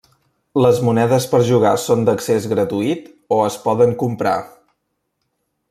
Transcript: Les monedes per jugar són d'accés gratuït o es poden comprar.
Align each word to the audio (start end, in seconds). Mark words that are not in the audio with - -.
Les 0.65 0.79
monedes 0.85 1.27
per 1.33 1.41
jugar 1.49 1.73
són 1.83 2.01
d'accés 2.07 2.47
gratuït 2.55 3.05
o 3.37 3.39
es 3.51 3.59
poden 3.67 3.95
comprar. 4.05 4.35